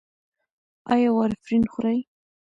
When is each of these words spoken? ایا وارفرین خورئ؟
ایا 0.93 1.09
وارفرین 1.15 1.63
خورئ؟ 1.73 1.99